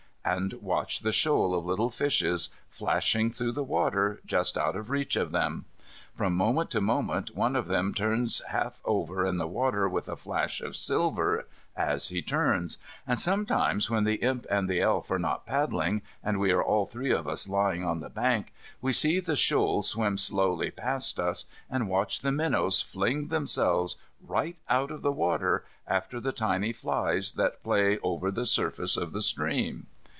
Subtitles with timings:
[0.23, 5.15] and watch the shoal of little fishes flashing through the water just out of reach
[5.15, 5.65] of them.
[6.13, 10.15] From moment to moment one of them turns half over in the water, with a
[10.15, 12.77] flash of silver as he turns.
[13.07, 16.85] And sometimes, when the Imp and the Elf are not paddling, and we are all
[16.85, 21.45] three of us lying on the bank, we see the shoal swim slowly past us,
[21.67, 27.31] and watch the minnows fling themselves right out of the water after the tiny flies
[27.33, 29.87] that play over the surface of the stream.